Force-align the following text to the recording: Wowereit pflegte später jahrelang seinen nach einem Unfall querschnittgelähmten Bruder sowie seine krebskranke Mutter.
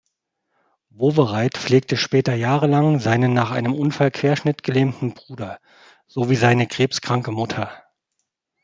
Wowereit 0.89 1.59
pflegte 1.59 1.95
später 1.95 2.33
jahrelang 2.33 2.97
seinen 2.99 3.33
nach 3.35 3.51
einem 3.51 3.75
Unfall 3.75 4.09
querschnittgelähmten 4.09 5.13
Bruder 5.13 5.59
sowie 6.07 6.37
seine 6.37 6.65
krebskranke 6.65 7.29
Mutter. 7.31 7.71